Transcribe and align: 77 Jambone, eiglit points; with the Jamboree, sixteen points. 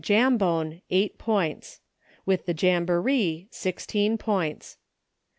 77 0.03 0.39
Jambone, 0.39 0.81
eiglit 0.89 1.17
points; 1.19 1.79
with 2.25 2.47
the 2.47 2.55
Jamboree, 2.59 3.47
sixteen 3.51 4.17
points. 4.17 4.77